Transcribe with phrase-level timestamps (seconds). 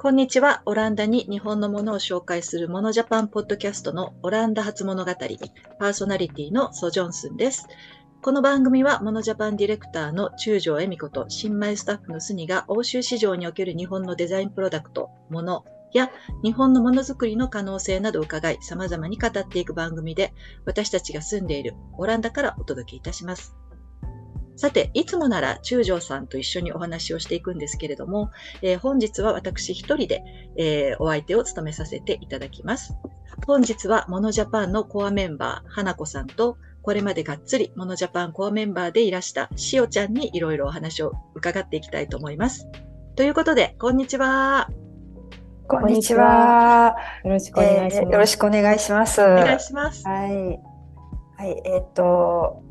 [0.00, 0.62] こんにちは。
[0.64, 7.66] オランダに日本のものを紹介するモノジャパンポッドキャストのオランダ初物語、パーソナリティのソジョンスンです。
[8.22, 16.12] この番組はモノジャパンディレクターの中条恵美子と新米スタッフのスニが欧州市場における日本のデザインプロダクト、ものや
[16.44, 20.32] 日本のものづくりの可能性などを伺い様々に語っていく番組で
[20.64, 23.56] 私たちが住んでいるオランダからお届けいたします。
[24.58, 30.24] さて、いつもなら中条さんと一緒にお話をしていくんですけれども、えー、本日は私一人で、
[30.56, 32.92] えー、お相手を務めさせていただきます。
[33.46, 42.66] 本日はモノジャパンのコアメンバー、花子さんと、これまでがっつりモノジャパンコアメンバーでいらしたしおちゃんにいろいろお話を伺っていきたいと思います。
[43.14, 44.68] ということで、こんにちは。
[45.68, 46.96] こんにちは。
[47.22, 47.96] よろしくお願いします。
[47.98, 49.22] えー、よろしくお願いします。
[49.22, 50.04] お願いします。
[50.04, 50.60] はい。
[51.36, 52.64] はい、えっ、ー、と、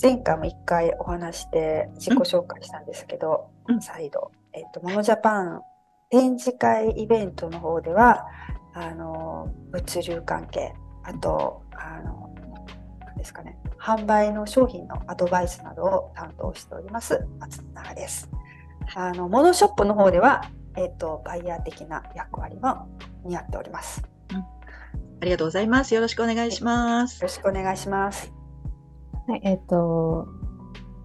[0.00, 5.62] 前回も一回お話して自己紹介したんですけど、うん、再度、えっ、と、モノジャパン
[6.10, 8.26] 展示会イベントの方では、
[8.74, 10.74] あの、物流関係、
[11.04, 12.34] あと、あの、
[13.06, 18.30] 何ですかね、販売の商品のアドバイスなどを担当しております、松永です。
[18.94, 20.42] あの、モノショップの方では、
[20.76, 22.88] えっ、と、バイヤー的な役割も
[23.24, 24.02] 担っております。
[24.32, 24.44] うん、あ
[25.22, 25.94] りがとうございます。
[25.94, 27.16] よろしくお願いします。
[27.16, 28.39] よろしくお願いします。
[29.30, 30.26] はい、えっ、ー、と、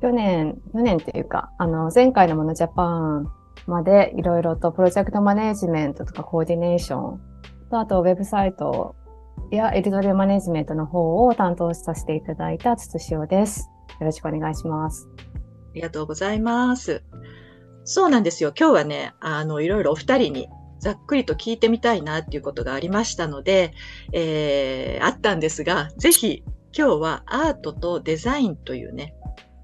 [0.02, 3.32] 去年、去年というか、あの、前回のものジャパン
[3.68, 7.22] までいろいろとプロジェクトマネジメントとかコーディネーション
[7.70, 8.96] と、あとウェブサイト
[9.52, 13.70] やエディトリアマネジメントの方を担当させていただいたつつしおです。
[14.00, 15.08] よろしくお願いします。
[15.18, 17.04] ありがとうございます。
[17.84, 18.54] そうなんですよ。
[18.60, 23.76] 今日はね、あの、いろいろお二人にざっくりと聞いてみたいなっていうことがありましたので、
[24.14, 26.44] えー、あったんですが、ぜひ
[26.78, 29.16] 今日はアートとデザインというね、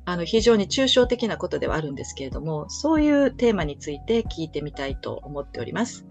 [0.05, 6.05] あの非常に抽象的なことではあるんですけれども、そういうテーマについて聞いてみたいと思っております。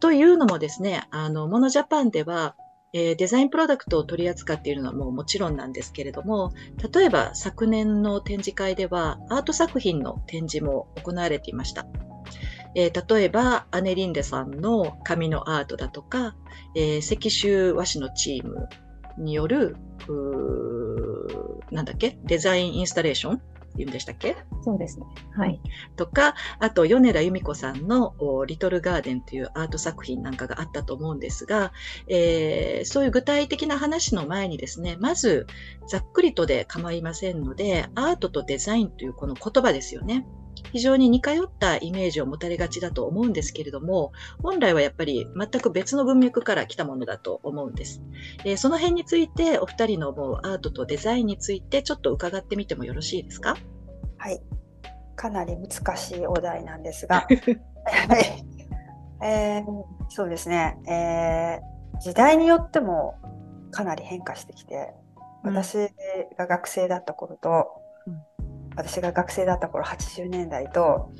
[0.00, 2.56] というのもですね、あの、モノジャパンでは、
[2.92, 6.52] えー、デザインプロダクトを取り扱っているのはもうもちろんなんですけれども、
[6.92, 11.86] 例えば昨年の展示会ではアート作品の展示も行われていました。
[12.74, 16.36] えー、例えば、アネリンデさんの紙のアートだとか、
[16.76, 18.68] えー、石州和紙のチーム
[19.18, 19.76] による、
[21.70, 22.18] なんだっけ？
[22.24, 23.42] デザインインスタレーション？
[23.76, 24.36] 言うんでしたっけ？
[24.64, 25.06] そうですね。
[25.36, 25.60] はい。
[25.96, 28.14] とか、あと、米田由美子さんの
[28.46, 31.72] リトルガーデンというアート作品なんかがあったと思うんですが、
[32.08, 35.46] えー、そういう具体的な話の前にですね、まず、
[35.88, 40.26] ざっくりとで構いませんので、アートとデザインというこの言葉ですよね。
[40.72, 48.02] 非常に似通ったイメージを持たれがちだと思うんですけれども、本来はやっぱり全く別の文脈から来たものだと思うんです。
[48.44, 53.56] えー、その辺についてお二人の思うアートとデザインについてちょっと伺ってみてもよろしいですか？
[54.18, 54.40] はい。
[55.16, 57.26] かなり難しいお題なんですが、
[59.20, 59.64] えー、
[60.08, 63.16] そうですね、えー、時代によっても
[63.72, 64.94] かなり変化してきて、
[65.42, 65.88] 私
[66.36, 67.82] が学生だった頃と、
[68.78, 71.10] 私が学生だった頃80年代と、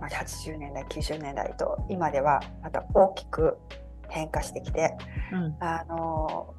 [0.00, 3.56] まあ、80年代90年代と今ではまた大きく
[4.10, 4.96] 変化してきて、
[5.32, 6.54] うん、あの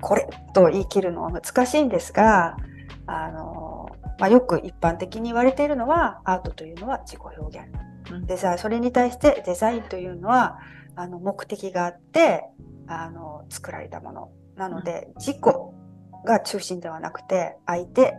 [0.00, 2.56] これと言い切るのは難しいんですが
[3.06, 3.88] あの、
[4.20, 7.68] まあ、よく一般的に言われているのはアートというのは自己表現、
[8.12, 10.60] うん、デザインそれに対してデザインというのは
[10.94, 12.44] あの目的があって
[12.86, 14.30] あの作られたもの。
[14.56, 15.42] なので、うん、自己
[16.24, 18.14] が中心ではなくて相手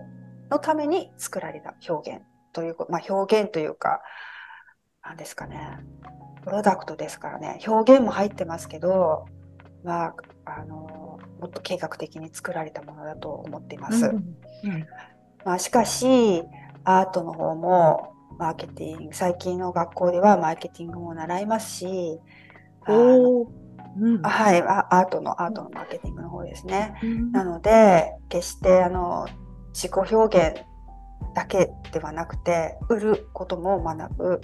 [0.56, 2.22] のために作られた表現
[2.54, 4.02] という、まあ、表現というか、
[5.04, 5.80] 何ですかね、
[6.44, 9.26] プロダクトですからね、表現も入ってますけど、
[9.84, 10.16] まあ、
[10.46, 14.06] あの、もっと計画的に作られたものだと思っています。
[14.06, 14.86] うんうん、
[15.44, 16.44] まあ、しかし、
[16.84, 22.20] アートの方も、マーケティング、最近の学校ではマーケティングも習いますし、
[22.88, 24.62] うん、はい。
[24.62, 27.00] アートのアートのマーケティングの方ですね。
[27.02, 29.26] うん、なので決してあの
[29.76, 30.62] 自己表現
[31.36, 34.42] だけではなくて売ることも学ぶ。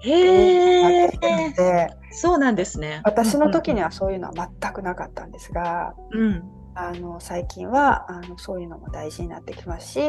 [0.00, 1.88] へえ。
[2.10, 3.00] そうなんですね。
[3.04, 6.42] 私の時にはそういうのは全くなかったんですが、うん、
[6.74, 10.00] あの最近はあのそういうのも大事になってきますし、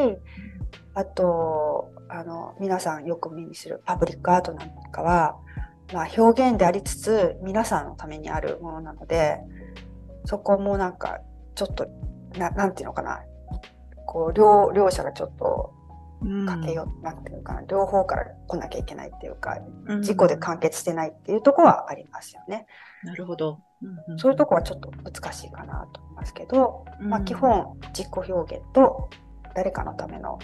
[0.94, 5.36] あとあの皆さんよく目にするパブリックアートなんかは、
[5.92, 9.38] まあ、表現でありつつ皆さんのためにあるものなので
[10.26, 11.20] そこもなんか
[11.54, 11.86] ちょっと
[12.36, 13.22] ななんていうのかな
[14.14, 15.74] こう両両者がちょっと
[16.46, 19.58] かけよう、うん、なんていうかな両方から来なきゃいけないっていうか、
[19.88, 22.66] うん、事故で完結してないっていうとこはありますよね。
[23.02, 29.10] なるほど、うんうん、そういうとこはちょっと難しいかなと思いますけど、うん、まあ、基本自己表現と
[29.56, 30.38] 誰かのための,、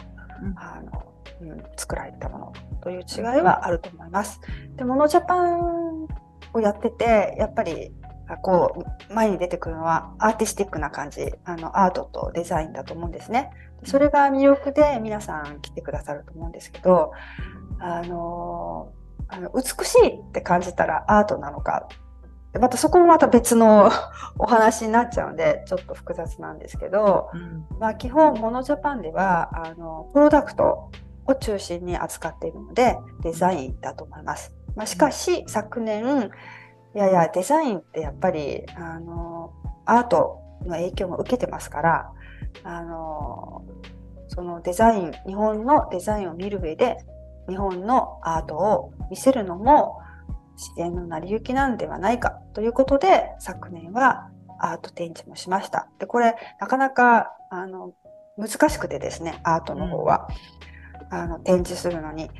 [0.57, 1.05] あの
[1.41, 2.53] うん、作られたもの
[2.83, 4.41] という違いはあると思います。
[4.75, 6.09] でモノジャパン
[6.53, 7.95] をやっててやっぱり
[8.37, 13.51] こう前に出てくるのはアーティスティックな感じあのアートとデザインだと思うんですね。
[13.85, 17.13] それが魅力で皆さん来てくださると思うんですけど
[17.79, 18.93] あの
[19.29, 21.89] あの美しいって感じたらアートなのか
[22.59, 23.91] またそこもまた別の
[24.39, 30.91] お話になっちゃうんでちょっと複雑なんですけど、うん、まあ、基本モノジャパンではあのプロダクト
[31.27, 34.53] を中心に扱っているのでデザインだと思います。
[34.75, 36.31] まあ、しかし昨年
[36.95, 39.53] いやいやデザインってやっぱりあの
[39.87, 42.13] アートの影響も受けてますから
[42.65, 43.65] あの
[44.29, 46.99] そのデザイン日本のデザインを見る上で
[47.49, 50.01] 日本のアートを見せるのも
[50.57, 54.29] 自然の成り行きなんではないかということで昨年は
[54.61, 55.89] アート展示もしました。
[55.99, 57.95] でこれなかなかあの
[58.37, 60.29] 難しくてですねアートの方は、
[61.11, 62.31] うん、あの展示するのに。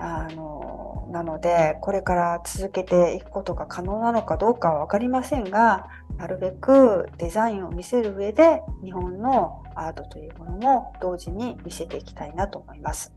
[0.00, 13.12] あのなのでこれから続けていくことが可能なのかどうかは分かりませんがなるべくデザインを見せる上で日本のアートというものも同時に見せていきたいなと思います。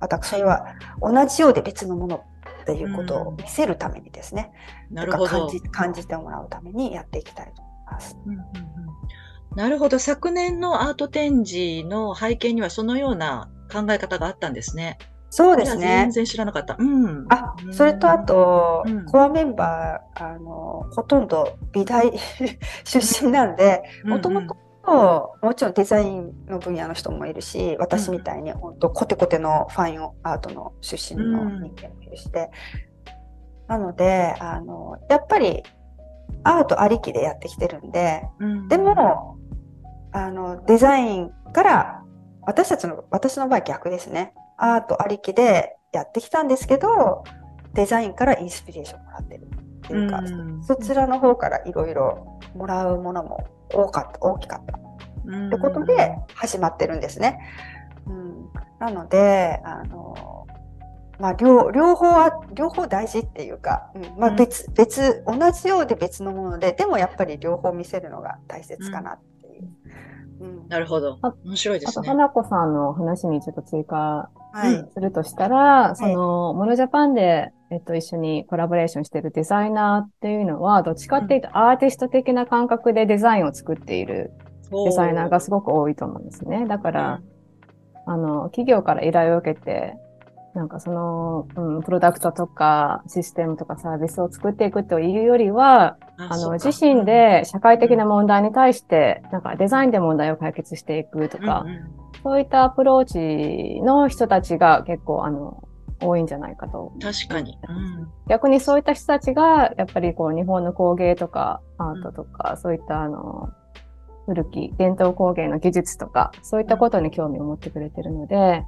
[0.00, 0.64] 私は
[1.00, 2.24] 同じようで別のもの
[2.62, 4.50] っていうことを見せるためにですね、
[4.90, 8.16] うん、なるほど感じ感じてもらうためにやっていきたいと思います。
[8.26, 8.46] うんうんうん
[9.54, 9.98] なるほど。
[9.98, 14.98] 昨年のアート展示の背景にはそのような考え方があったんですね。
[15.34, 16.02] そうですね。
[16.02, 16.76] 全然知らなかった。
[16.78, 17.26] うん。
[17.30, 22.12] あ、それとあと、うん、コアメンバー、あの、ほとんど美大
[22.84, 24.56] 出身なんで、もともと
[25.40, 32.50] もちろんデザインの分野の人もいるし私みたいに本当コテコテのファインアートの出身の人間もいるしで、
[33.68, 35.62] なのであのやっぱり
[36.42, 38.24] アートありきでやってきてるんで、
[38.68, 39.38] でも
[40.10, 42.02] あのデザインから
[42.42, 47.24] 私たちの私の場合逆ですねアートありきでやってきたんですけど
[47.74, 49.48] デザインからインスピレーションもらってるっ
[49.88, 57.40] ていうか、うん、そちらの方からいろいろもらうものも多かった大きかったってことで始まってるんですね。
[58.06, 60.46] うん、なのであの、
[61.18, 69.68] まあ、両両方は両方大事っていうか、うんまあ別、別同じようで別のものででもやっぱり両方見せるのが大切かなっていう。
[70.40, 71.18] うん、なるほど。
[71.44, 72.00] 面白いですね。
[72.00, 74.28] あと、花子さんの話にちょっと追加
[74.92, 84.30] するとしたら、はい、その、はい、モノジャパンでえっと、一緒にコラボレーションしているデザイナーっていうのは、どっちかっていうとアーティスト的な感覚でデザインを作っている
[84.84, 86.66] デザイナーがすごく多いと思うんですね。
[86.66, 87.22] だから、
[88.06, 89.94] あの、企業から依頼を受けて、
[90.54, 101.64] なんかその、うん、プロダクトとかシステムとかサービスを作っていくというよりは、あの、自身で社会的な問題に対して、なんかデザインで問題を解決していくとか、
[102.22, 105.62] そういったアプローチの人たちが結構、あの、
[106.00, 106.92] 多いんじゃないかと。
[107.00, 107.58] 確かに。
[107.68, 113.50] うん、逆にそういった人たちが、やっぱりこう日本の工芸とかアートとか、うん、そういったあの、
[114.26, 118.64] 古き伝統工芸の技術とか、そういったことに興味を持ってくれてるので、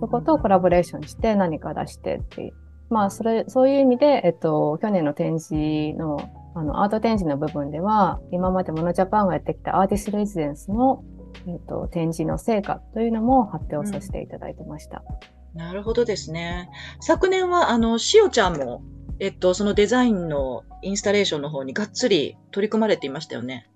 [0.00, 2.54] そことコラボレーションして何か出してっていう。
[2.90, 6.18] まあ、それ、そういう意味で、えっと、去年の展示の、
[6.54, 11.02] あの、アート展示の部分では、今までモノジャパンがやってきたアーティストレジデンスの、
[11.46, 15.02] えっと、展示の成果というのも発表させていただいてました。
[15.08, 16.68] うんなるほどですね。
[16.98, 18.82] 昨年は、あの、しおちゃんも、
[19.20, 23.70] えっと、そのデザインのインスタレーションの方にがっつり取り組まれていましたよね。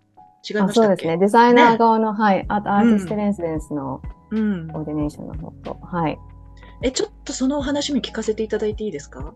[0.49, 1.19] 違いましたそうですね。
[1.19, 6.19] デザイナー側の、ね、はい、あとアーティストレンスデンスのコーディネーションの方と、うん、はい。
[6.83, 9.33] え、ちょっとそのお話も聞かせていただいていいですか？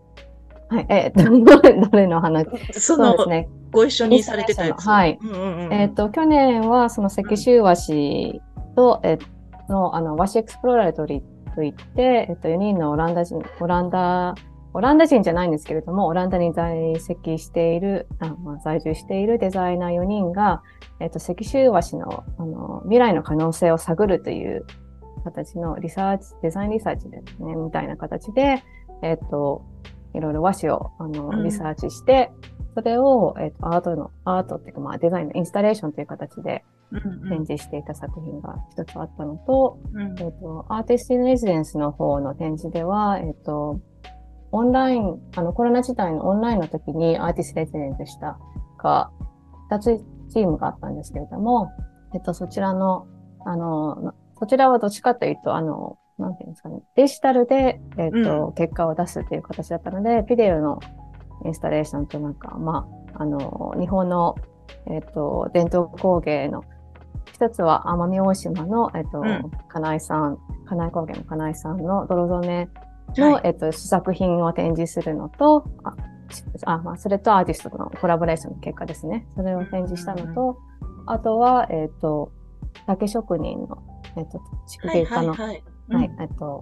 [0.73, 2.47] はい、えー、 どれ、どれの話？
[2.73, 3.49] その、そうですね。
[3.71, 4.87] ご一緒にされてたやつ。
[4.87, 5.19] はい。
[5.21, 8.41] うんうんうん、えっ、ー、と、去年はその石州和紙
[8.75, 9.17] と、うん、え
[9.69, 14.35] の、あの、和紙 Exploratory といって、えっと、4人のオランダ人、オランダ、
[14.73, 20.63] オランダ人じゃないんですけれども、オランダに在籍している、あまあ、在住しているデザイナー4人が、
[20.99, 24.65] えっと、石州和紙のあの未来の可能性を探るという
[25.23, 28.63] 形のリサーチ、デザインリサーチですね、みたいな形で、
[29.03, 29.63] えっと、
[30.13, 32.31] いろいろ和紙をあの、リサーチして、
[32.75, 36.63] それを、えっと、アートの、アートっていうか、まあ、デザインのインスタレーションという形で
[37.29, 43.79] 展示していた作品が一つあったのと、うん、えっ、と、アーティスティンレジデンスの方の展示では、えっ、と、
[44.51, 48.37] オンライン、あの、コロナ時代のオンラインの時にアーティストレジデンスした
[48.77, 49.11] が、
[49.69, 51.71] 二つチームがあったんですけれども、
[52.13, 53.07] えっと、そちらの、
[53.45, 60.79] あの、そちらはどっちかというと、あの、なんていうんですかね、デジタルで、えっと、うん、結果を出すっていう形だったので、ビデオの
[61.45, 64.35] インスタレーションとなんか、まあ、あの、日本の、
[64.89, 66.63] えっと、伝統工芸の
[67.33, 72.69] 一つは奄美大島の、えっと、うん、金井さん、金井高原の金井さんの泥染め
[73.17, 75.95] の、はい、えっと、試作品を展示するのと、あ
[76.65, 79.27] あ、まあ、それとアーティストとのコラボレーションの結果ですね。
[79.35, 80.57] それを展示したのと、
[81.05, 82.31] あとは、えっ、ー、と、
[82.87, 83.83] 竹職人の、
[84.15, 84.41] えっ、ー、と、
[84.81, 86.61] 竹芸家の、はい、はいはい、えっ、ー、と、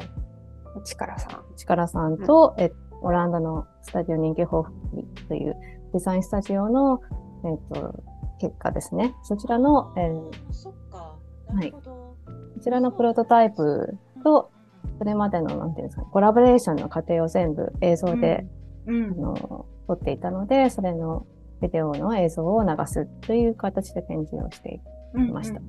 [0.84, 1.44] 力さん。
[1.58, 5.56] 力さんと、うん、えオランダのスタジオ人気豊富という
[5.94, 7.02] デザインスタジオの、
[7.46, 8.04] えっ、と、
[8.40, 9.14] 結果ですね。
[9.24, 11.16] そちらの、えー、そっか。
[11.54, 11.72] はい。
[11.72, 12.16] こ
[12.62, 14.52] ちらのプロトタイプと、
[14.98, 18.46] それまでの、なんていうんですか、コラボレーションの過程を全部映像で、
[18.88, 21.26] うん、あの撮っていたので、それの
[21.62, 24.80] ビデオの映像を流すという形で展示をして
[25.16, 25.62] いました。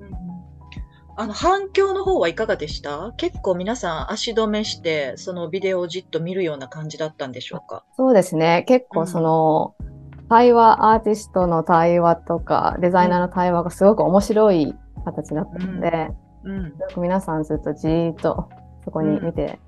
[1.15, 3.13] あの反響の方はいかがでした？
[3.19, 7.85] 結構皆さん足止めしてそのビデオをじっと見るような感じだったんでしょうか？
[7.97, 8.65] そうですね。
[8.67, 9.85] 結構その、う
[10.25, 16.09] ん、対話アーティストの対話とかデザイナーの対話がすごく面白い形だったので、
[16.45, 18.49] うん、うん、皆さんずっとじーっと
[18.85, 19.59] そこに見て、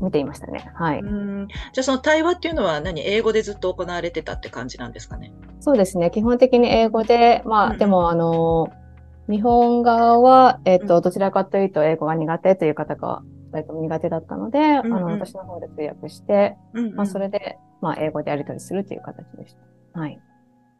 [0.00, 0.70] 見ていましたね。
[0.74, 1.02] はい。
[1.72, 3.00] じゃあその対話っていうのは何？
[3.06, 5.32] 英語でずっと行われてたって感じなんですかね？
[5.58, 6.10] そうですね。
[6.10, 8.68] 基本的に英語で、まあ、うん、でもあの、
[9.28, 13.22] 日本側は、えっ、ー、と、どちらかというと英語が苦手という方が、
[13.54, 19.56] えっと苦手だったので、うんうん、あの、私の方で通訳して、うんうん、まあ、それで、まあ、英語でやり取りするという形でし
[19.92, 20.00] た。
[20.00, 20.20] はい。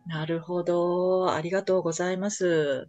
[0.07, 1.33] なるほど。
[1.33, 2.89] ありがとうございます。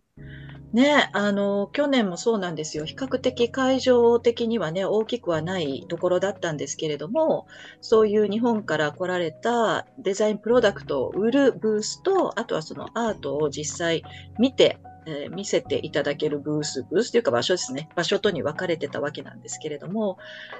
[0.74, 2.84] ね、あの、去年もそうなんですよ。
[2.84, 7.48] 比較的会場的にはね、大きくはないところだったんですけれども、
[7.80, 14.04] そういう日本から来られたデザインプロダクトを売るブースと、あとはそのアートを実際
[14.38, 17.90] 見て、えー、見せていただけるブース、ブースというか場所ですね。
[17.96, 20.18] 場所とに分かれてたわけなんですけれども、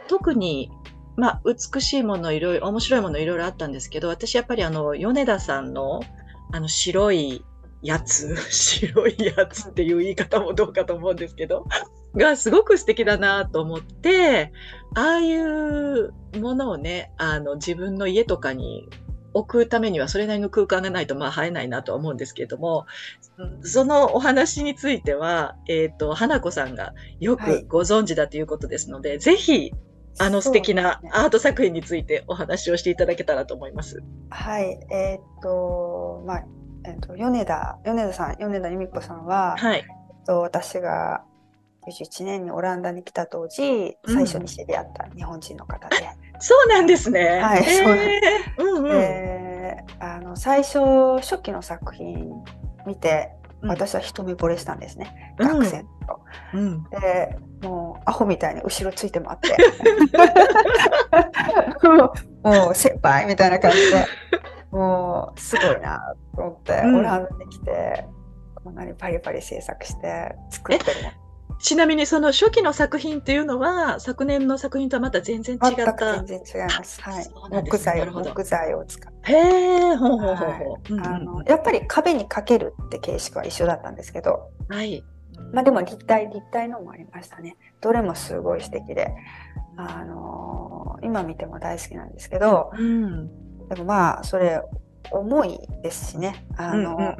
[0.08, 0.72] 特に
[1.18, 6.02] まあ、美しいものいろいろ、面白いものいろいろあったんですけど、私やっぱりあの、米田さんの
[6.52, 7.44] あの白い
[7.82, 11.66] やつ、 白いやつっていう言い方もどうかと思うんですけど、
[12.16, 14.52] がすごく素敵だなと思って、
[14.96, 18.90] ああいうものをね、あの自分の家とかに
[19.36, 22.86] 置くためにはそれなりの空間がないとまあ生えないなとは思うんですけれども、
[23.62, 29.74] そのお話については、えっ、ー、と、花子さんがよくご存知だということですので、はい、ぜひ
[30.20, 34.02] あの素敵なアート作品についてお話をしていただけたらと思います。
[34.30, 36.46] はい、えー、っと、まあ、
[36.86, 41.26] えー、っと、米田、米田さん、米田由美子さんは、はい、えっと、私が
[41.88, 45.98] 91年にオランダに来た当時、最初に知り合った日本人の方で。
[45.98, 47.40] うん、そうなんですね。
[47.40, 48.22] はい、そうなんで
[48.58, 48.62] す。
[48.62, 50.80] うんうん、えあの最初
[51.18, 52.32] 初期の作品
[52.86, 53.32] 見て、
[53.68, 55.88] 私は一目惚れしたんですね、うん、学生と。
[56.54, 59.58] うん、でもうアホみたいに後ろついて回って
[62.44, 64.06] もう先輩みたいな感じで
[64.72, 68.06] もうすごいなと思って、オランダに来て
[68.64, 71.25] こんなにパリパリ制作して作ってるの。
[71.60, 75.94] ちなみにその初期の作品っていうのは昨年の作品とはまた全然違った。
[76.26, 77.02] 全然違います。
[77.02, 77.26] はい。
[77.50, 79.32] 木材木材を使って。
[79.32, 79.36] へ
[79.92, 81.02] え、ほうほうほうほう。
[81.02, 84.52] あのやっぱり壁にかけるって形式は一緒だったんですけど。
[84.70, 85.04] はい。
[85.54, 87.58] まあでも立体立体のもありましたね。
[87.82, 89.14] どれもすごい素敵で、
[89.78, 93.28] あのー、今見ても大好きなんですけど、うん、
[93.70, 94.62] でもまあそれ
[95.12, 96.46] 重いですしね。
[96.58, 97.16] あの、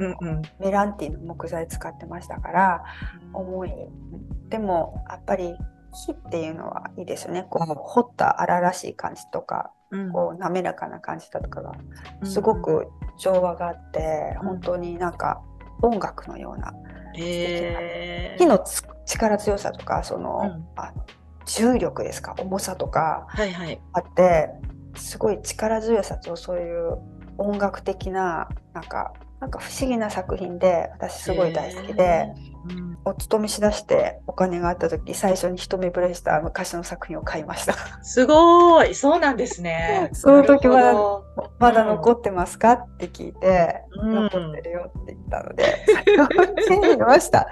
[0.58, 2.84] メランティの木材使ってましたから
[3.32, 3.72] 重い。
[4.48, 5.54] でもやっぱり
[6.06, 7.46] 木っていうのはいいですよね。
[7.48, 11.72] こう掘った荒々しい感じとか、うん、こう滑らかな感じだとかが
[12.24, 12.88] すごく
[13.18, 15.42] 調和があって、うん、本当になんか
[15.82, 16.74] 音楽のような
[17.14, 18.62] 木の
[19.06, 20.92] 力強さとかその、うん、あ
[21.46, 22.34] 重力ですか？
[22.38, 23.52] 重さとかあって、はい。
[23.52, 23.80] はい、
[24.96, 26.98] すごい力強さとそういう
[27.38, 32.32] 音楽的ななんかなんか不思議な作品で私すごい大好きで、
[33.06, 37.74] お勤めしだしてお金があった時最初に一目惚れした昔の作品を買いました。
[38.02, 38.96] すごい。
[38.96, 40.10] そうなんですね。
[40.12, 41.22] その時は
[41.60, 45.86] まだ残ってますか、って聞いて、うん、残ってるよって言ったので
[46.66, 47.48] 手に入れました。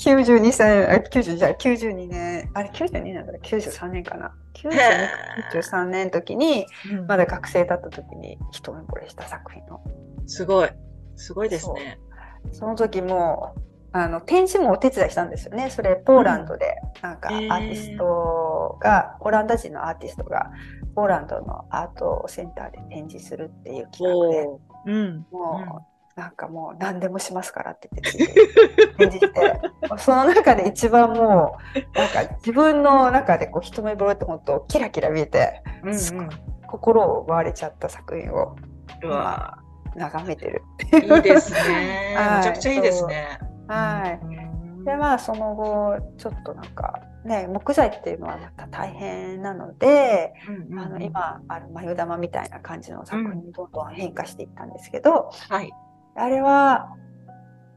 [0.00, 4.34] 92歳あ90じゃ92年あれ92年だ93年かな。
[4.54, 6.66] 93年の時に、
[7.06, 9.80] まだ学生だった時に一目惚れした作品の
[10.26, 10.70] すごい。
[11.14, 12.00] すごいですね。
[12.50, 13.54] その時も
[13.98, 15.70] あの展示もお手伝いしたんですよね。
[15.70, 20.50] それポーランドで、なんかアーティストが、オランダ人のアーティストが
[20.94, 24.48] ポーランドのアートセンターで展示するっていう企画で、
[24.86, 25.82] うん、も
[26.14, 29.60] う、なんかもう何でもしますからって言って展示して。
[29.98, 36.30] その中で一番もうなんか自分の中でこう一目ぼれって本当キラキラ見えて、うんうん、
[36.66, 38.56] 心を奪われちゃった作品を、
[39.02, 39.58] まあ、
[39.94, 40.62] 眺めてる。
[40.92, 42.16] いいですね。
[42.38, 43.38] めちゃくちゃいいですね。
[43.68, 44.18] は
[44.82, 44.84] い。
[44.84, 50.32] でまあその後ちょっとなんかね、木材っていうのはまた大変なので、
[50.78, 55.72] あの今ある眉玉みたいな感じの作品にどんどん変化していったんですけど、はい、
[56.14, 56.94] あれは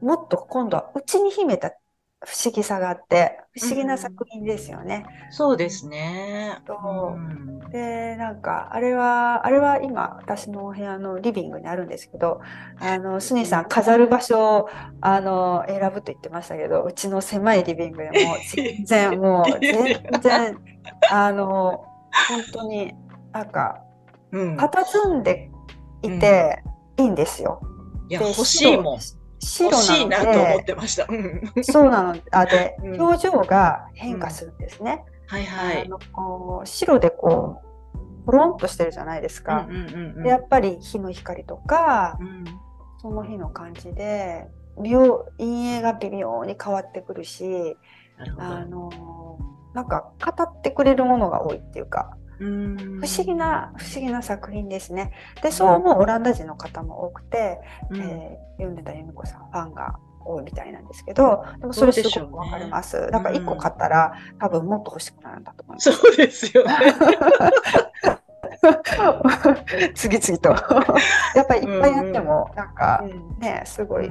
[0.00, 1.72] もっと今度は内に秘めた
[2.26, 5.06] 不思議さがあって不思議な作品ですよね。
[5.26, 6.58] うん、そうですね。
[6.66, 12.42] そう、でなんかあれはあれは今私のお部屋のリビングにあるんですけど
[12.78, 14.68] あのスニさん飾る場所を
[15.00, 20.58] あの選ぶと言ってましたけどうちの狭いリビングでも全然もう全然
[21.10, 21.86] あの
[22.28, 22.92] 本当に
[23.32, 23.80] なんか、
[24.32, 25.50] うん、佇んで
[26.02, 26.62] いて
[26.98, 27.60] いいんですよ。
[28.08, 29.00] いや欲しいもん。
[29.40, 29.70] 白
[30.08, 31.06] なので、と思ってました。
[31.62, 35.04] そうなのあで、表情が変化するんですね。
[35.26, 35.86] はいはい。
[35.86, 35.88] あ
[36.20, 37.62] の白でこ
[37.94, 39.66] うポロンとしてるじゃないですか。
[40.22, 42.44] でやっぱり日の光とか、うん、
[43.00, 44.46] その日の感じで
[44.78, 47.76] 妙陰影が微妙に変わってくるし、
[48.38, 49.38] あの
[49.72, 52.16] なんか語ってくれるものが多いっていうか。
[52.40, 55.12] 不思議な不思議な作品ですね。
[55.42, 63.10] でそう思うオランダ人の方も多くて、うん、えー、読んでた由美子さんファンが多いみたいなんですけどでもそれすごくわかります。
[63.10, 65.92] だから1個買ったら、うん、多分もっと欲しくなるんだと思います。
[65.92, 66.74] そうですよね。
[69.94, 70.50] 次々と。
[71.34, 73.04] やっぱりいっぱいあっても、なんか
[73.38, 74.10] ねすごい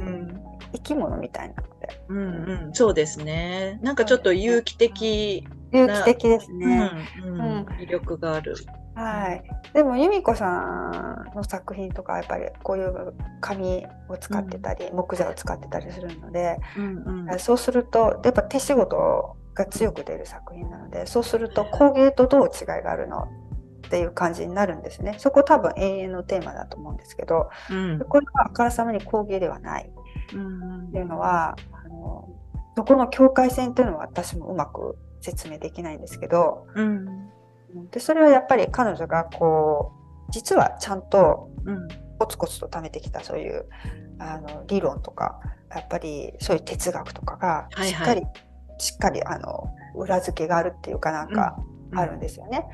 [0.73, 1.55] 生き物みたいな。
[1.55, 3.79] ので、うんうん、そうですね。
[3.81, 6.91] なんかちょっと有機的有機的ですね、
[7.23, 8.55] うん、うん、魅力がある。
[8.95, 23.29] はい、でも由美子さんの作品とかやっぱりこういう紙を使ってたり、うん、木材を使ってたりするので、うんうん、そうするとやっぱ手仕事が強く出る作品なのでそうすると工芸とどう違いがあるの
[23.89, 25.15] っていう感じになるんですね。
[25.17, 29.89] そこ多分永遠のテーマだと思うんですけど、うん、これはあからさまに工芸ではない。
[29.89, 32.29] っていうのは、あの
[32.77, 37.29] そこの境界線っていうのは私もうまく説明できないんですけど、うん、
[37.91, 39.91] でそれはやっぱり彼女がこ
[40.27, 41.49] う実はちゃんと
[42.19, 43.65] コツコツと貯めてきたそういう
[44.19, 45.39] あの理論とか
[45.73, 48.33] やっぱりそういう哲学とかがしっかり、はいはい、
[48.77, 51.57] しっかりあの裏付けがあるっていうかなんか
[51.93, 52.65] あるんですよね。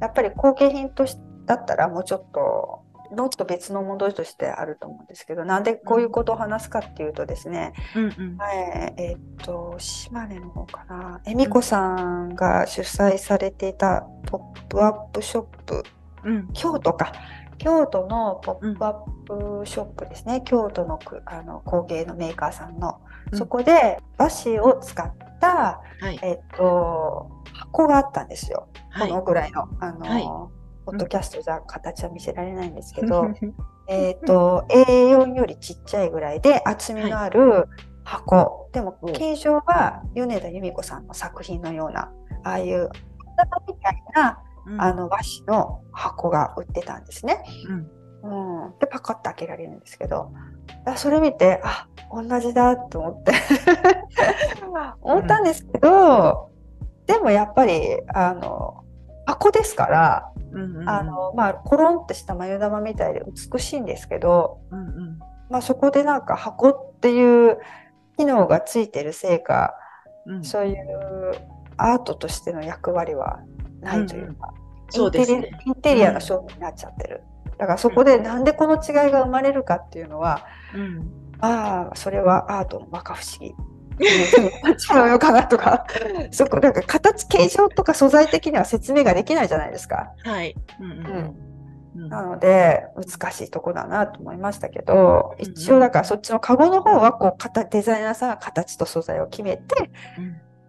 [0.00, 2.84] やっぱり後継品としだったらもうちょっと
[3.14, 15.82] もっと別のものとしてあると思うんですけどなんでこういうことを話すかっていうとですね、うんうん、前えっ、と島根の方かな恵美子さんが主催されていたポップアップショップ、
[16.24, 17.12] うん、京都か。
[17.56, 29.68] 京都のポップアップショップですね、うん、京都のあの工芸のメーカーさんの、うん、そこで和紙を使った、はい、えっ、と箱があったんですよ、はい、このぐらいの。
[29.80, 30.24] あの、はい。
[30.84, 33.30] ポッドキャストじゃ形は見せられないんですけど、
[33.88, 37.68] えっと A4 よりちっちゃいぐらいで厚みのある
[38.04, 42.12] 箱、はい、でも形状は米田由美子さんの作品のような
[42.42, 42.90] ああいう
[43.66, 47.42] みたいな、うん、あの和紙の箱が売ってたんですね。
[48.22, 50.30] うん、うん、でパカッと開けられるんですけど
[50.96, 53.32] それ見てあ同じだと思って。
[55.00, 56.53] 思ったんですけど、うん、
[57.06, 58.84] でもやっぱりあの
[59.26, 65.18] 箱ですからうんうん、あのまあコロンってした眉玉みたいで美しいんですけど、うんうん、
[65.50, 67.58] まあ、そこでなんか箱っていう
[68.16, 69.74] 機能がついてるせいか、
[70.26, 70.76] うん、そういう
[71.76, 73.40] アートとしての役割は
[73.80, 74.54] ないというか、
[74.94, 77.22] うんうん、インテリ、ね、インテリアの商品になっちゃってる。
[77.58, 83.54] だからそこでなんでこの違いが生まれるかっていうのは、うん、まあそれはアートの摩訶不思議
[84.00, 85.86] 違うのかなとか、
[86.30, 86.72] そこ、なん。
[86.72, 90.12] か形、形状とか素材的には説明ができないじゃないですか。
[90.24, 90.54] はい。
[90.80, 91.36] うん、
[91.96, 98.34] うん、なので、難しいとこだなと思いましたけど、一応だからそっちのカゴの方は、こう、デザイナーさん。
[98.34, 99.90] が形と素材を決めて、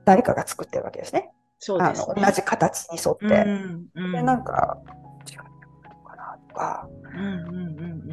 [0.05, 1.31] 誰かが作ってるわけですね。
[1.59, 3.25] そう、ね、あの同じ形に沿って。
[3.25, 3.85] うん。
[3.95, 4.43] うん、で、なん。
[4.43, 4.77] か、
[5.29, 5.37] 違う
[6.07, 6.87] かなとか。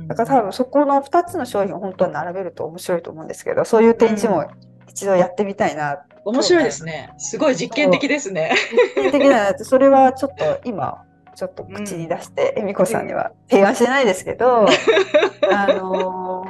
[0.09, 3.29] だから多分そこの2つの商品を本当に並べると面白いと思うん。
[3.29, 4.47] ですけど、そういう展示も
[4.93, 6.05] 一度やってみたいな。
[6.25, 7.11] 面白いですね。
[7.19, 8.55] すごい実験的ですね。
[8.97, 11.03] 実験的なやつ、それはちょっと今、
[11.35, 14.67] ちょっと口に出して、恵美子さんには提案してないですけど、
[15.53, 16.45] あの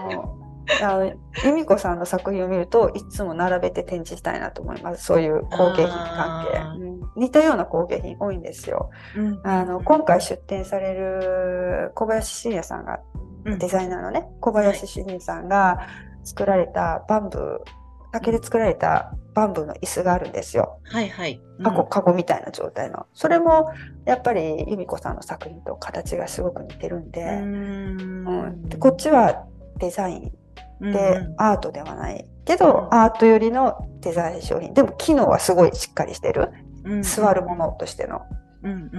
[0.67, 1.17] ー、あの恵
[1.55, 5.05] 美子さんの作品を見るといつも並べて展示したいなと思います。
[5.05, 13.01] そういう工芸品関係、うん、似たような工芸品多いんですよ、うん、あの今回出展される小林信也さんが
[13.45, 15.81] デザイナーのね、小林信也さんが
[16.23, 17.82] 作られたバンブー
[18.13, 20.79] 竹で作られたバンブーの椅子があるんですよ。
[20.85, 21.41] はいはい。
[21.59, 23.07] うん、カゴ、カゴみたいな状態の。
[23.15, 23.73] それも、
[24.05, 29.47] やっぱり由美子さんの作品と形がすごく似てるんで、うんうん、でこっちは
[29.79, 30.33] デザイ
[30.81, 34.75] ンで、アートではないけど、アート寄りのデザイン商品。
[34.75, 36.51] でも機能はすごいしっかりしてる。
[36.85, 38.23] うん座るものとしての,、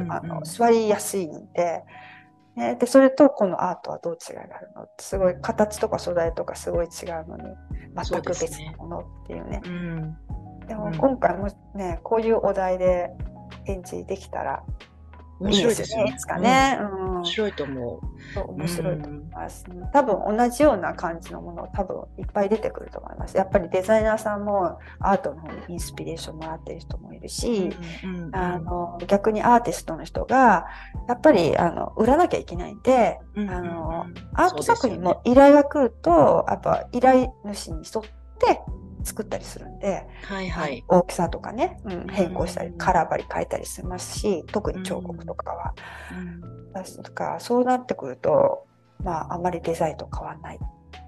[0.10, 1.84] あの座りやすいんで,、
[2.56, 4.88] ね、でそれとこのアートはどう違いがあるの？
[5.00, 7.44] すごい形とか素材とかすごい違うのに
[7.96, 9.62] 全く別なものっていうね。
[9.66, 10.18] うん。
[10.68, 13.10] でもうん今回もねこういうお題で
[13.66, 14.63] 展示できたら
[15.39, 16.04] 面白いですすね。
[16.04, 17.15] でねいつかね、うん。
[17.17, 18.13] 面白いと思う。
[18.52, 23.38] 面白いと思います、多分同じような感じのもの多分いっぱい出てくると思います。
[23.38, 27.69] やっぱりデザイナーさんもアートの方にインスピレーションもらってる人もいるし、
[28.04, 30.65] うんうんあの逆にアーティストの人が
[31.08, 38.04] やっぱりあの売らなきゃいけないんでうんあのうんアート作品も依頼が来るとやっぱ依頼主に沿っ
[38.39, 38.62] て
[39.04, 40.84] 作ったりするんで、はいはい。
[40.88, 45.74] 大きさとかね、うん、変更したり、うんカラーバリ変えたりしますし特に彫刻とかは。
[46.12, 48.66] うんだからそうなってくると、
[49.04, 50.60] まあ、あまりデザインと変わらない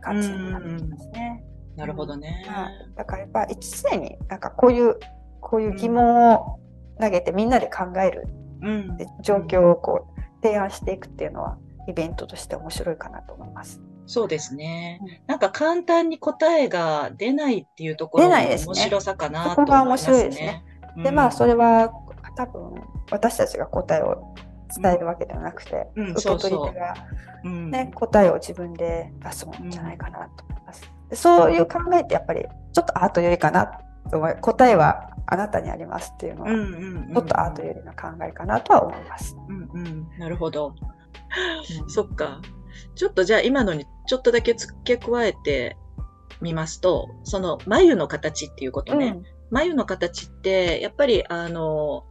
[0.01, 1.43] 感じになってきますね。
[1.75, 2.45] なるほどね。
[2.47, 4.99] はいだからやっぱり常になんかこういう
[5.41, 6.59] こういう疑問を
[6.99, 8.27] 投げてみんなで考える
[8.61, 13.81] うんで状況をこう提案していくっていうのはイベントとして面白いかなと思います。
[14.07, 15.09] そうですねうん。
[15.27, 20.63] なんか簡単に答えが出ないっていうところの出ないですね面白さかなそこが面と思います白いですね
[20.97, 21.03] ね。
[21.03, 21.91] でまあそれ、れは
[22.35, 24.33] 多分私たちが答えを
[24.81, 26.93] 伝えるわけではなくて、うん受け取り手が、
[27.43, 30.91] うんね答えを自分で出すもんじゃないかなと思います。
[31.09, 33.67] でそういう考えってやっぱりちょっとアートよりかな
[34.09, 39.35] と思い答えはあなたにありますっていうのは、ちょっとアートよりの考えかなとは思います。
[39.49, 40.75] うんうん、なるほど。
[41.87, 42.41] そっか。
[42.95, 45.77] ちょっとじゃあ今のにちょっとだけ付け加えて
[46.41, 49.19] みますと、その眉の形っていうことね。
[49.51, 52.05] 眉の形って、やっぱりあの、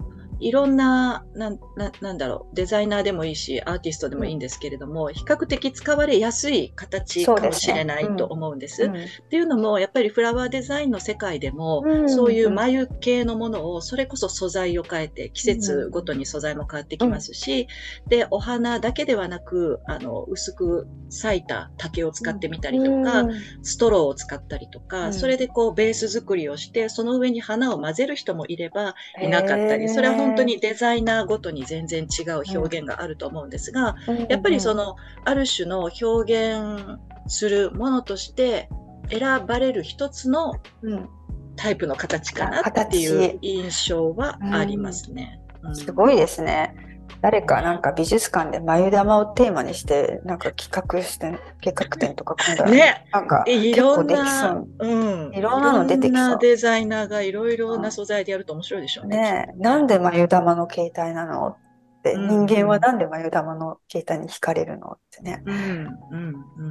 [0.44, 8.84] いろんな、なん、ななんだろう、デザイナーでもいいし、アーティストでもいいんですけれども、比較的使われやすい形かもしれないと思うんです。
[8.84, 8.92] うん。
[8.92, 8.96] っ
[9.30, 17.66] ていうのも、やっぱりフラワーデザインの世界でも、うんそういう眉系のものを、それこそ素材を変えて、季節ごとに素材も変わってきますし、
[18.06, 25.14] で、お花だけではなく、あの、薄く裂いた竹を使ってみたりとか、うんストローを使ったりとか、うん。
[25.14, 33.96] それでこうベース作りをして、その上に花を混ぜる人もいればいなかったり、それは本当にデザイナーごとに全然違う表現があると思うんですが、
[34.28, 38.68] やっぱりそ、の、ある種の表現するものとして
[39.10, 41.08] 選ばれる一つのうん。
[41.56, 45.40] タイプの形かなっていう印象はありますね。
[45.62, 45.76] うん。
[45.76, 46.74] すごいですね。
[47.20, 59.16] 誰かなんか美術館で眉玉をテーマにしてなんか企画して 計画展とか今度はねなんかい結構ろんできそなう、うん、いろんなの出てきそういろんなデザイナーがいろいろな素材でやると面白いでしょうね。
[59.16, 61.56] ねえなんで眉玉の形態なのっ
[62.02, 65.42] て、うん人間はなんで眉玉の形態に惹かれるのってね。
[65.46, 66.18] うん、うん、う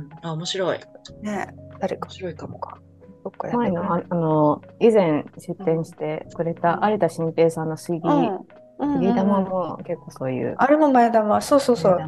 [0.04, 0.10] ん。
[0.22, 0.80] あ、面白い。
[1.24, 2.60] ねえ誰か面白いかも。
[2.60, 2.78] か。
[3.24, 3.74] どっかやってる？
[3.74, 8.39] 前の、ああの、以前出展してくれた有田新平さんの杉、うんうん
[8.79, 10.55] 杉玉も結構そういう。
[10.57, 11.99] あれも眉玉、そうそうそう。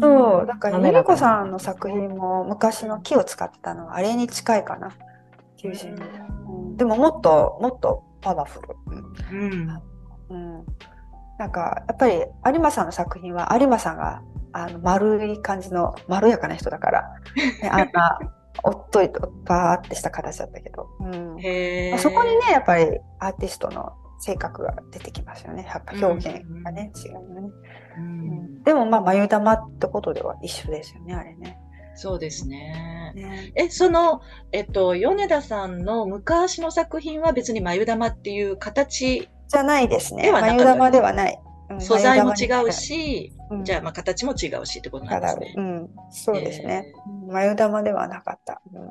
[0.00, 4.92] そう、だから、ゆりこさんの作品も昔の木を使ってたのはあれに近いかな。
[5.62, 6.06] 90年代。
[6.48, 8.68] うんでももっと、もっとパワフル。
[9.32, 9.82] うん。
[10.30, 10.64] うん。
[11.38, 12.14] なんか、やっぱり
[12.46, 14.22] 有馬さんの作品は有馬さんが
[14.52, 17.02] あの丸い感じのまろやかな人だから、
[17.62, 18.18] ね、 あんな
[18.62, 25.64] おっといとバーってした形だったけど、うんへーそこにね、やっぱりアーティストの性格が出てきますよね。
[25.64, 27.26] やっぱ表現がね、違うよね。
[27.98, 28.28] ううん
[28.60, 31.58] んでもまあ眉玉ってことでは一緒ですよね、あれね。
[31.94, 33.12] そうですね。
[33.16, 34.20] ねえ、その、
[34.52, 40.30] えっと、米田さんの昔の作品は別に眉玉っていう形、じゃないですね。
[40.30, 41.38] 眉玉ではない。
[41.42, 41.48] うん
[41.80, 45.60] 素材も違う、し、にじゃあ、まあ、形も違うしってことなんですねう。
[45.60, 46.94] ん、そうですね。
[46.96, 48.62] えうん眉玉ではなかった。
[48.72, 48.88] うん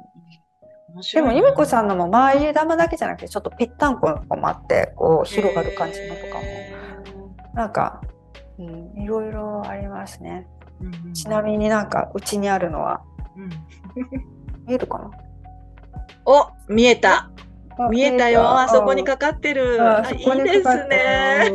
[0.98, 6.44] で白いなも、ゆめこさんのも眉玉だけじゃなくて、ちょっとぺったんこもあって、こう、広がる感じのとかも、
[7.54, 8.02] なんか、
[8.60, 10.48] うん、いろいろありますね。
[10.82, 13.02] うんちなみになんか、うちにあるのは、
[13.36, 13.50] うん
[14.68, 15.12] 見えるかな？
[16.26, 17.30] お、見えた。
[17.80, 18.60] あ見えたよ。
[18.60, 19.82] あそこにかかかってる。
[19.82, 21.52] ああいいですね。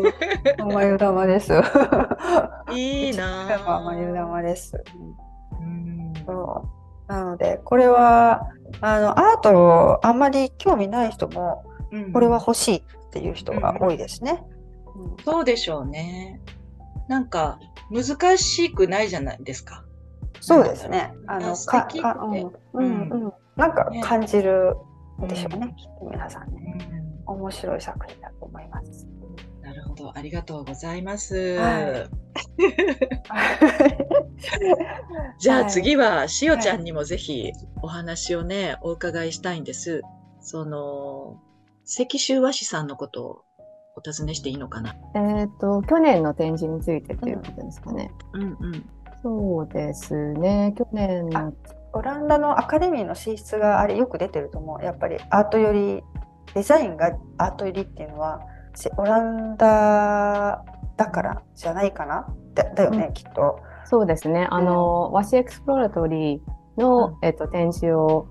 [0.59, 1.53] 眉玉です。
[2.71, 4.83] いいな眉 玉です。
[5.61, 6.82] うんそう
[7.13, 8.49] なので、これは、
[8.81, 14.43] あの、アートあんまり興味ない人も、うんこれは欲しいっていう人が多いですね。
[14.97, 16.41] うんそうでしょうね。
[17.09, 17.59] なんか、
[17.91, 19.85] 難しくないじゃないですか。
[20.41, 21.13] そうですね。
[21.27, 23.33] ああの、素敵ってかかうんうんうん。
[23.57, 24.75] なんかね感じる
[25.29, 26.79] でしょうね、うんきっと皆さんね。
[26.91, 29.07] うん面白い作品だと思います。
[30.03, 30.19] なるほど。
[30.19, 31.57] ありがとうございます。
[31.59, 32.09] はい
[35.39, 40.03] じゃあはい次は、しおちゃんにもぜひお話をね、お伺いしたいんです。
[40.41, 41.41] その、
[41.85, 43.45] 石州和紙さんのことを
[43.97, 44.95] お尋ねしていいのかな？
[45.15, 48.11] えっ、と、去年の展示についてっていうことですかね。
[48.33, 48.85] うんうん。
[49.23, 50.75] そうですね。
[50.77, 51.53] 去年の、
[51.93, 54.85] オランダのアカデミーの進出があれよく出てると思う。
[54.85, 56.03] やっぱりアートより、
[56.55, 58.52] デザインがアートよりっていうのは、し
[58.97, 60.65] オランダ
[60.97, 63.61] だからじゃないかなだだよね、きっと。
[63.85, 64.47] そうですね。
[64.51, 68.29] あの、和紙エクスプローラトリーの、うんえっと、展示を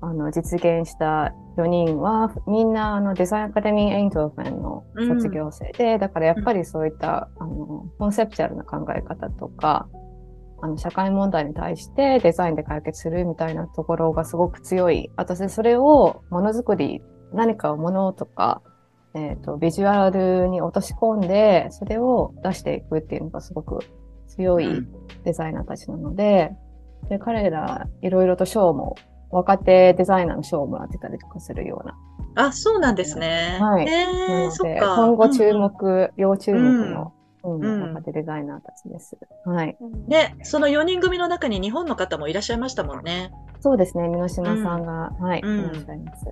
[0.00, 9.88] あの実現した4人は、みんなあのデザインアカデミー・エイントーフェンの卒業生で、だからやっぱりそういった、あのコンセプチュアルな考え方とか、
[10.60, 15.10] あの社会問題に対してデザインで解決するみたいなところがすごく強い。
[15.16, 17.02] あとそれをものづくり、
[17.32, 18.62] 何かをものとか、
[19.14, 23.80] えっ、と、ビジュアルに落とし込んで、それを出していくっていうのがすごく
[24.28, 24.88] 強いうん
[25.24, 26.52] デザイナーたちなので、
[27.08, 28.96] で彼らいろいろと賞も、
[29.30, 32.46] 若手デザイナーの賞をもらってたりとかするような。
[32.46, 33.58] あ、そうなんですね。
[33.60, 34.78] はいなので。
[34.80, 37.12] 今後注うんうん目、要注目の、うん
[37.44, 39.18] うん若手デザイナーたちです。
[39.44, 39.76] はい。
[40.08, 43.32] で、その4人組の中に日本の方もいらっしゃいましたもんね。
[43.60, 46.24] そうですね、箕島さんが、はい、うんいらっしゃいます。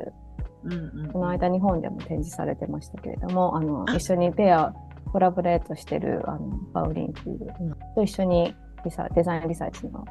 [0.64, 1.12] うんうん。
[1.12, 4.72] この間日本でも展示されてましたけれども、あの、あ一緒にペア、
[5.12, 10.04] コラボレートしてる、あの、パウリンっていう、うんと一緒にリサデザインリサーチの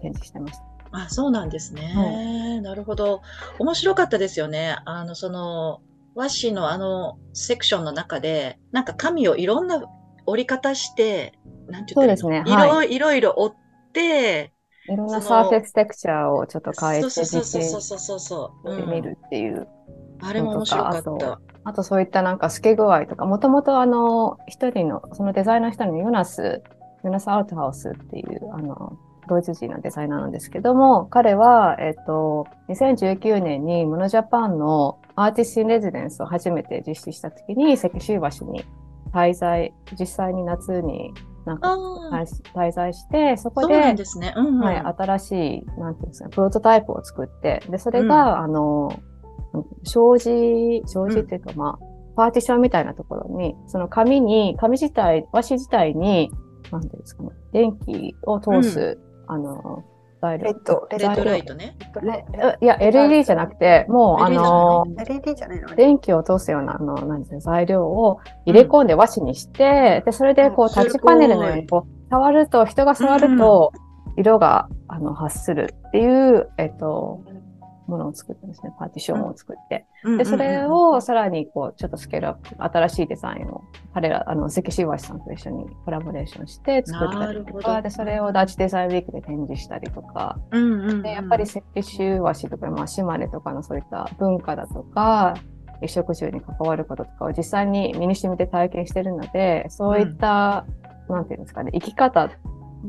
[0.00, 0.64] 展示してました。
[0.92, 2.60] あ、そうなんですね。
[2.62, 3.22] なるほど。
[3.58, 4.76] 面白かったですよね。
[4.84, 5.80] あの、その、
[6.14, 9.82] 和紙のあのセクションの中で、なんか紙をいろんな
[10.26, 11.32] 折り方して、
[11.68, 14.53] なんて言ったらいいのそうですねはいいろいろ折って、
[14.88, 18.70] いろんなサーフェステクチャーをちょっと変えて実そう践そうそうそう。
[18.70, 19.66] うんしてみるっていう。
[20.20, 21.40] あれも面白かった。
[21.64, 26.62] あとそういったなんか透け具合とか、もともとあの、一人の、そのデザイナー一人のヨナス、
[27.02, 38.64] ヨナス・アウトハウスっていう、あの、ドイツ人のデザイナーなんですけども、彼は、えっと、2019年にモノジャパンのアーティスト・イン・レジデンスを初めて実施したときに、石州橋に
[39.12, 41.74] 滞在、実際に夏になんか
[42.10, 44.32] 滞滞在して、そこで、ですね。
[44.36, 44.58] うんうん。
[44.60, 49.02] はい、新しい、なんていうんですか、プロトタイプを作って、で、それが、あの、
[49.84, 51.84] 障子、障子っていうか、まあ、
[52.16, 56.30] パーティションみたいなところに、その紙に、紙自体、和紙自体に、
[56.70, 59.84] なんていうんですかね、電気を通す、あの、
[60.24, 60.64] 材料レッ。
[60.64, 61.76] ド、レレッドライトね。
[62.02, 62.26] ね
[62.60, 65.74] いや、LED じゃなくて、もう、あの、LED じゃないの？
[65.74, 73.72] 電気を通すような、あの、なんですか、材料を入れ込んで和紙にして、で、それで、こう、うんタッチパネルのように、こう、触ると、人が触ると、
[74.16, 77.20] 色が、あの、発するっていう、えっと、
[77.86, 79.86] ものを作ってですね、パーティションを作って。
[80.18, 87.82] で、それをさらに、こう、ちょっとスケールアップ、新しいデザインを、彼ら、あの、関シワシさんと一緒にコラボレーションして作ったりとか、ど。
[87.82, 95.34] で、それをダッチデザインウィークで展示したりとか、うんうんうん、で、やっぱり石州和紙とか、まあ、島根とかのそういった文化だとか、
[95.74, 100.64] 衣食住に関わることとかを実際に身に染みて体験してるので、そういった、
[101.08, 102.30] なんていうんですかね、生き方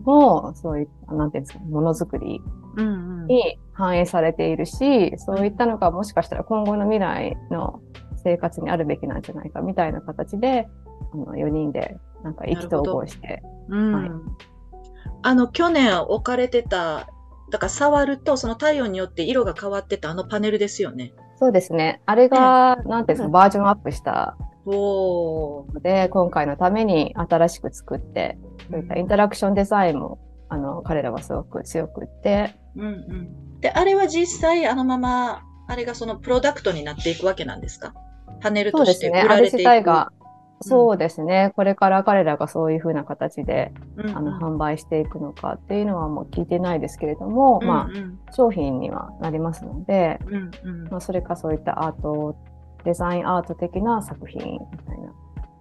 [0.04, 7.82] も、そういった、なんていうんですかね、ものづくりうんうん、に反映されているし、そういったのがもしかしたら今後の未来の
[8.24, 10.68] 生活にあるべきなんじゃないかみたいな形で、
[11.14, 14.10] あの4人でなんか意気投合して、うんはい
[15.22, 17.08] あの、去年置かれてた、
[17.50, 21.14] だから触ると、その体温によって色が変わってたあのパネルですよね。
[21.38, 22.02] そうですね。
[22.06, 24.38] あれが、なんていうんですか、バージョンアップした。
[24.68, 28.38] ので、今回のために新しく作って、
[28.70, 33.60] そういったインタラクションデザインも、あの、彼らはすごく強くって、うんうん。
[33.62, 37.94] で、あれは実際あのまま、あれがそのプロダクトになっていくわけなんですか？
[38.42, 39.28] パネルとしてそうですね。
[39.30, 39.84] あれ自売られていく。
[39.84, 40.12] 体が、
[40.62, 41.52] そうですね。
[41.56, 52.36] これから彼らがそういう風な形で、うんうん、あの、販売していくのかっていうのはもう聞いてないですけれども、まうんうんあ、商品にはなりますので、うんうんまあ、それかそういったアート、
[52.84, 55.14] デザインアート的な作品みたいな。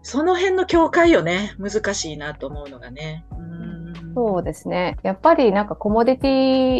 [0.02, 3.24] その辺の境界よね、難しいなと思うのがね。
[3.38, 3.63] うん
[4.14, 4.96] そうですね。
[5.02, 6.28] やっぱりなんかコモディテ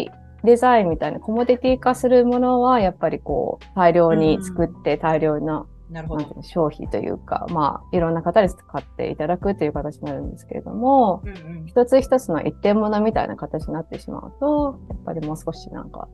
[0.09, 16.07] ィデザインみたいな、コモディティ化するものは、やっぱりこう、大量に作って大量な、なるほど消費というか、まあ、いろんな方に使っていただくという形になるんですけれども、うんうん一つ一つの一点物みたいな形になってしまうと、やっぱりもう少しなんか、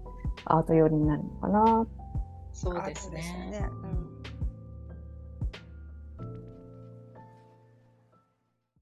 [0.46, 1.88] アート寄りになるのかな。
[2.54, 3.22] そうですね。
[3.52, 3.70] ね。
[3.84, 4.31] うん